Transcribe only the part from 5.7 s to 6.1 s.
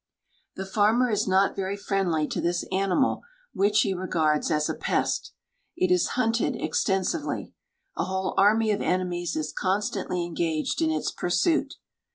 It is